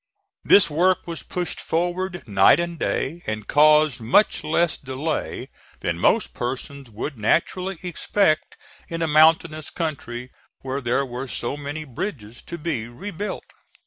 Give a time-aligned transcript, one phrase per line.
[0.43, 6.33] This work was pushed forward night and day, and caused much less delay than most
[6.33, 12.57] persons would naturally expect in a mountainous country where there were so many bridges to
[12.57, 13.45] be rebuilt.